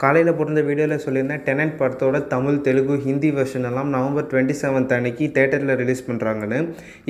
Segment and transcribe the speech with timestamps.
[0.00, 5.26] காலையில் போட்டிருந்த வீடியோவில் சொல்லியிருந்தேன் டெனன்ட் படத்தோட தமிழ் தெலுங்கு ஹிந்தி வெர்ஷன் எல்லாம் நவம்பர் டுவெண்ட்டி செவன்த் அன்னைக்கு
[5.36, 6.58] தேட்டரில் ரிலீஸ் பண்ணுறாங்கன்னு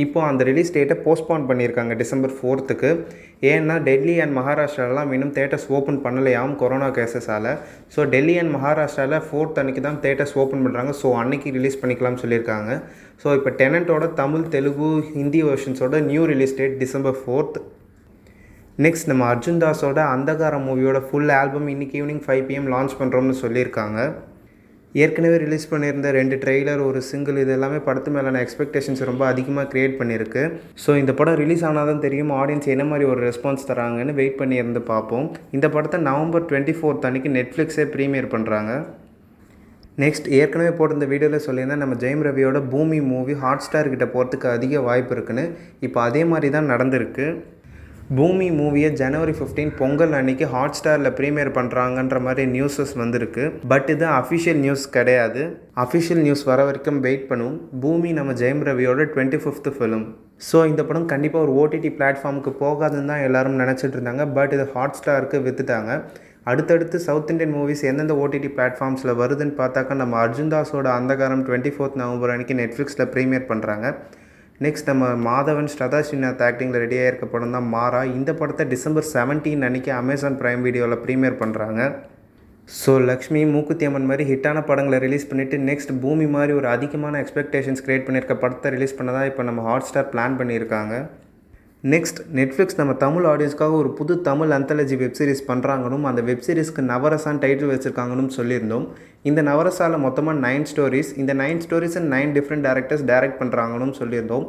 [0.04, 2.90] இப்போ அந்த ரிலீஸ் டேட்டை போஸ்ட்போன் பண்ணியிருக்காங்க டிசம்பர் ஃபோர்த்துக்கு
[3.50, 7.50] ஏன்னா டெல்லி அண்ட் மகாராஷ்டிராலாம் இன்னும் தேட்டர்ஸ் ஓப்பன் பண்ணலையாம் கொரோனா கேசஸால்
[7.94, 12.70] ஸோ டெல்லி அண்ட் மகாராஷ்டிராவில் ஃபோர்த் அன்னைக்கு தான் தேட்டர்ஸ் ஓப்பன் பண்ணுறாங்க ஸோ அன்னைக்கு ரிலீஸ் பண்ணிக்கலாம்னு சொல்லியிருக்காங்க.
[13.24, 17.58] ஸோ இப்போ டெனன்ட்டோட Tamil Telugu Hindi வெர்ஷன்ஸோட new release date December fourth
[18.84, 23.98] next நம்ம அர்ஜுன் தாஸோட அந்தகார மூவியோட ஃபுல் ஆல்பம் இன்றைக்கி ஈவினிங் ஃபைவ் பிஎம் லான்ச் பண்ணுறோம்னு சொல்லியிருக்காங்க.
[25.02, 29.98] ஏற்கனவே ரிலீஸ் பண்ணியிருந்த ரெண்டு ட்ரெய்லர் ஒரு சிங்கிள் இது எல்லாமே படத்து மேலான எக்ஸ்பெக்டேஷன்ஸ் ரொம்ப அதிகமாக க்ரியேட்
[30.00, 30.44] பண்ணியிருக்கு.
[30.84, 34.84] ஸோ இந்த படம் ரிலீஸ் ஆனால் தான் தெரியும் ஆடியன்ஸ் என்ன மாதிரி ஒரு ரெஸ்பான்ஸ் தராங்கன்னு வெயிட் பண்ணியிருந்து
[34.92, 35.28] பார்ப்போம்.
[35.58, 38.72] இந்த படத்தை நவம்பர் டுவெண்ட்டி ஃபோர்த் அன்றைக்கி நெட்ஃப்ளிக்ஸே ப்ரீமியர் பண்ணுறாங்க
[40.02, 44.80] நெக்ஸ்ட் ஏற்கனவே போட்டிருந்த வீடியோவில் சொல்லியிருந்தேன் நம்ம ஜெயம் ரவியோட பூமி மூவி ஹாட் ஸ்டார் கிட்ட போகிறதுக்கு அதிக
[44.90, 45.46] வாய்ப்பு இருக்குன்னு.
[45.86, 47.26] இப்போ அதே மாதிரி தான் நடந்திருக்கு.
[48.18, 53.44] பூமி மூவியை ஜனவரி ஃபிஃப்டீன் பொங்கல் அன்னைக்கு ஹாட் ஸ்டாரில் ப்ரீமியர் பண்ணுறாங்கன்ற மாதிரி நியூஸஸ் வந்திருக்கு.
[53.72, 55.42] பட் இது அஃபிஷியல் நியூஸ் கிடையாது.
[55.84, 57.54] அஃபிஷியல் நியூஸ் வர வரைக்கும் வெயிட் பண்ணும்.
[57.82, 60.04] பூமி நம்ம ஜெயம் ரவியோட டுவெண்ட்டி ஃபிஃப்த் ஃபிலிம்
[60.48, 64.26] ஸோ இந்த படம் கண்டிப்பாக ஒரு ஓடிடி பிளாட்ஃபார்முக்கு போகாதுன்னு தான் எல்லாரும் நினச்சிட்டு இருந்தாங்க.
[64.38, 65.92] பட் இது ஹாட் ஸ்டாருக்கு விற்றுட்டாங்க
[66.52, 72.00] அடுத்தடுத்து சவுத் இந்தியன் மூவிஸ் எந்தெந்த ஓடிடி பிளாட்ஃபார்ம்ஸில் வருதுன்னு பார்த்தாக்கா நம்ம அர்ஜுன் தாஸோட அந்தகாரம் டுவெண்ட்டி ஃபோர்த்
[72.02, 73.86] நவம்பர் அன்றைக்கி நெட்ஃப்ளிக்ஸில் ப்ரீமியர் பண்ணுறாங்க
[74.64, 78.00] நெக்ஸ்ட் நம்ம மாதவன் ஸ்ரதா ஸ்ரீநாத் ஆக்டிங்கில் ரெடியாக இருக்க படம் தான் மாறா.
[78.16, 81.80] இந்த படத்தை டிசம்பர் செவன்டீன் அன்றைக்கி அமேசான் ப்ரைம் வீடியோவில் ப்ரீமியர் பண்ணுறாங்க
[82.68, 87.82] ஸோ லக்ஷ்மி மூக்குத்தி அம்மன் மாதிரி ஹிட்டான படங்களை ரிலீஸ் பண்ணிவிட்டு நெக்ஸ்ட் பூமி மாதிரி ஒரு அதிகமான எக்ஸ்பெக்டேஷன்ஸ்
[87.86, 90.94] க்ரியேட் பண்ணியிருக்க படத்தை ரிலீஸ் பண்ண தான் இப்போ நம்ம ஹாட் ஸ்டார் பிளான் பண்ணியிருக்காங்க.
[91.84, 97.38] நெக்ஸ்ட் நெட்ஃப்ளிக்ஸ் நம்ம தமிழ் ஆடியன்ஸ்க்காக ஒரு புது தமிழ் அந்தாலஜி வெப் சீரிஸ் பண்ணுறாங்கனும் அந்த வெப்சீரிஸ்க்கு நவரசான்
[97.44, 98.84] டைட்டில் வச்சுருக்காங்கன்னு சொல்லியிருந்தோம்.
[99.28, 101.62] இந்த நவரசாவில் மொத்தமாக நைன் ஸ்டோரிஸ் இந்த nine
[102.00, 104.44] and nine different directors direct பண்ணுறாங்கன்னு சொல்லியிருந்தோம்.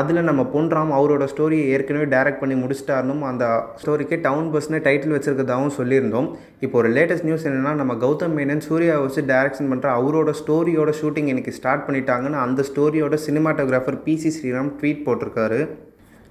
[0.00, 3.44] அதில் நம்ம பொன்ராம் அவரோட ஸ்டோரியை ஏற்கனவே டைரக்ட் பண்ணி முடிச்சிட்டாருனும் அந்த
[3.82, 6.28] ஸ்டோரிக்கு டவுன் பஸ்னு டைட்டில் வச்சுருக்கதாகவும் சொல்லியிருந்தோம்.
[6.66, 11.32] இப்போ ஒரு லேட்டஸ்ட் நியூஸ் என்னென்னா நம்ம கௌதம் மேனன் சூர்யா வச்சு டைரக்ஷன் பண்ணுற அவரோட ஸ்டோரியோட ஷூட்டிங்
[11.34, 15.60] இன்றைக்கி ஸ்டார்ட் பண்ணிட்டாங்கன்னு அந்த ஸ்டோரியோட சினிமாட்டோகிராஃபர் பிசி ஸ்ரீராம் ட்வீட் போட்டிருக்காரு.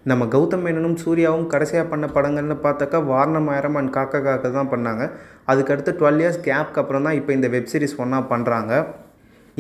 [0.09, 5.03] நம்ம கௌதம் மேனனும் சூர்யாவும் கடைசியாக பண்ண படங்கள்னு பார்த்தாக்கா வாரணமாயிரம் அண்ட் காக்கா காக்க தான் பண்ணாங்க.
[5.51, 8.73] அதுக்கடுத்து டுவெல் இயர்ஸ் கேப்க்கு அப்புறம் தான் இப்போ இந்த வெப் சீரிஸ் ஒன்றா பண்ணுறாங்க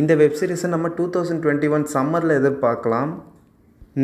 [0.01, 3.11] இந்த வெப் சீரிஸை நம்ம டூ தௌசண்ட் டுவெண்ட்டி ஒன் சம்மரில் எதிர்பார்க்கலாம்.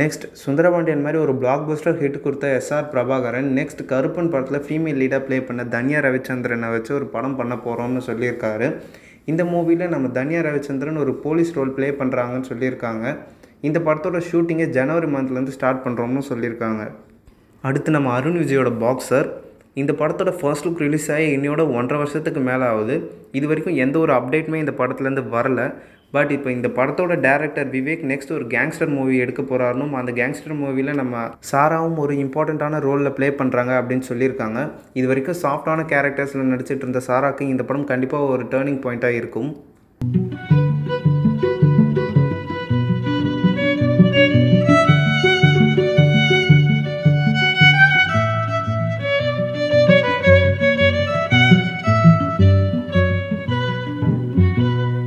[0.02, 5.22] நெக்ஸ்ட் சுந்தரபாண்டியன் மாதிரி ஒரு பிளாக் பஸ்டர் ஹிட் கொடுத்த எஸ்ஆர் பிரபாகரன் நெக்ஸ்ட் கருப்பன் படத்தில் ஃபீமேல் லீடாக
[5.28, 8.70] ப்ளே பண்ண தனியா ரவிச்சந்திரனை வச்சு ஒரு படம் பண்ண போகிறோம்னு சொல்லியிருக்காரு.
[9.32, 13.06] இந்த மூவியில் நம்ம தனியா ரவிச்சந்திரன் ஒரு போலீஸ் ரோல் ப்ளே பண்ணுறாங்கன்னு சொல்லியிருக்காங்க.
[13.68, 16.84] இந்த படத்தோட ஷூட்டிங்கை ஜனவரி மந்த்லேருந்து ஸ்டார்ட் பண்ணுறோம்னு சொல்லியிருக்காங்க.
[17.68, 19.28] அடுத்து நம்ம அருண் விஜயோட பாக்ஸர்
[19.82, 22.96] இந்த படத்தோட ஃபர்ஸ்ட் லுக் ரிலீஸ் ஆகி இன்னையோட ஒன்றரை வருஷத்துக்கு மேலே ஆகுது
[23.38, 25.60] இது வரைக்கும் எந்த ஒரு அப்டேட்டுமே இந்த படத்துலேருந்து வரல.
[26.16, 31.00] பட் இப்போ இந்த படத்தோட டேரக்டர் விவேக் நெக்ஸ்ட் ஒரு கேங்ஸ்டர் மூவி எடுக்க போகிறாருனும் அந்த கேங்ஸ்டர் மூவியில்
[31.02, 34.62] நம்ம சாராவும் ஒரு இம்பார்ட்டண்ட்டான ரோலில் ப்ளே பண்ணுறாங்க அப்படின்னு சொல்லியிருக்காங்க.
[35.00, 39.52] இது வரைக்கும் சாஃப்டான கேரக்டர்ஸில் நடிச்சிட்டு இருந்த சாராக்கு இந்த படம் கண்டிப்பாக ஒரு டேர்னிங் பாயிண்ட்டாக இருக்கும்.